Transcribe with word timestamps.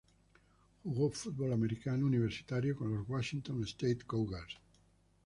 Jugó 0.83 1.11
fútbol 1.11 1.53
americano 1.53 2.07
universitario 2.07 2.75
con 2.75 2.91
los 2.91 3.07
Washington 3.07 3.63
State 3.65 3.99
Cougars. 4.07 4.57